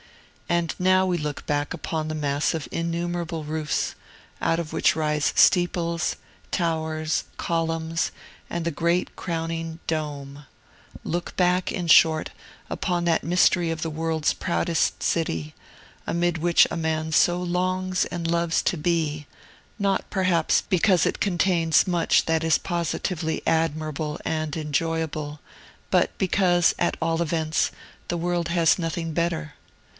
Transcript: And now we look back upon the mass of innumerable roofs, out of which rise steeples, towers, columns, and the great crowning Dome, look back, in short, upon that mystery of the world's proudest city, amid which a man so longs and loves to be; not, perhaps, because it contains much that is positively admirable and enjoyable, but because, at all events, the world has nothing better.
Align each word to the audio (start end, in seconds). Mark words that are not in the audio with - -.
And 0.49 0.73
now 0.79 1.05
we 1.05 1.17
look 1.17 1.45
back 1.45 1.73
upon 1.73 2.07
the 2.07 2.15
mass 2.15 2.53
of 2.53 2.67
innumerable 2.71 3.43
roofs, 3.45 3.93
out 4.41 4.59
of 4.59 4.73
which 4.73 4.95
rise 4.97 5.31
steeples, 5.35 6.17
towers, 6.49 7.23
columns, 7.37 8.11
and 8.49 8.65
the 8.65 8.71
great 8.71 9.15
crowning 9.15 9.79
Dome, 9.87 10.45
look 11.03 11.35
back, 11.37 11.71
in 11.71 11.87
short, 11.87 12.31
upon 12.69 13.05
that 13.05 13.23
mystery 13.23 13.69
of 13.69 13.81
the 13.83 13.91
world's 13.91 14.33
proudest 14.33 15.03
city, 15.03 15.53
amid 16.07 16.39
which 16.39 16.67
a 16.69 16.75
man 16.75 17.11
so 17.13 17.41
longs 17.41 18.03
and 18.05 18.29
loves 18.29 18.61
to 18.63 18.77
be; 18.77 19.27
not, 19.79 20.09
perhaps, 20.09 20.61
because 20.63 21.05
it 21.05 21.21
contains 21.21 21.87
much 21.87 22.25
that 22.25 22.43
is 22.43 22.57
positively 22.57 23.41
admirable 23.47 24.19
and 24.25 24.57
enjoyable, 24.57 25.39
but 25.91 26.09
because, 26.17 26.73
at 26.79 26.97
all 27.01 27.21
events, 27.21 27.71
the 28.09 28.17
world 28.17 28.49
has 28.49 28.79
nothing 28.79 29.13
better. 29.13 29.53